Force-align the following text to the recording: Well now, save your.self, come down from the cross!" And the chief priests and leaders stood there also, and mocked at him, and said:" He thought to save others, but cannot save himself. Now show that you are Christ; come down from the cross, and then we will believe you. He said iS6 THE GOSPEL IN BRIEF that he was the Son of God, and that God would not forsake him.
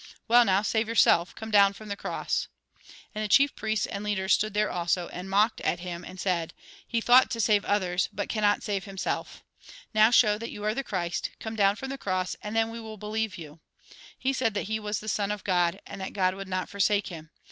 Well 0.27 0.43
now, 0.45 0.63
save 0.63 0.87
your.self, 0.87 1.35
come 1.35 1.51
down 1.51 1.73
from 1.73 1.87
the 1.87 1.95
cross!" 1.95 2.47
And 3.13 3.23
the 3.23 3.27
chief 3.29 3.55
priests 3.55 3.85
and 3.85 4.03
leaders 4.03 4.33
stood 4.33 4.55
there 4.55 4.71
also, 4.71 5.09
and 5.09 5.29
mocked 5.29 5.61
at 5.61 5.81
him, 5.81 6.03
and 6.03 6.19
said:" 6.19 6.55
He 6.87 7.01
thought 7.01 7.29
to 7.29 7.39
save 7.39 7.63
others, 7.65 8.09
but 8.11 8.27
cannot 8.27 8.63
save 8.63 8.85
himself. 8.85 9.43
Now 9.93 10.09
show 10.09 10.39
that 10.39 10.49
you 10.49 10.63
are 10.63 10.73
Christ; 10.81 11.29
come 11.39 11.55
down 11.55 11.75
from 11.75 11.89
the 11.89 11.99
cross, 11.99 12.35
and 12.41 12.55
then 12.55 12.71
we 12.71 12.79
will 12.79 12.97
believe 12.97 13.37
you. 13.37 13.59
He 14.17 14.33
said 14.33 14.47
iS6 14.47 14.47
THE 14.47 14.47
GOSPEL 14.47 14.47
IN 14.47 14.53
BRIEF 14.53 14.53
that 14.67 14.71
he 14.73 14.79
was 14.79 14.99
the 15.01 15.07
Son 15.07 15.31
of 15.31 15.43
God, 15.43 15.81
and 15.85 16.01
that 16.01 16.13
God 16.13 16.33
would 16.33 16.47
not 16.47 16.67
forsake 16.67 17.07
him. 17.09 17.29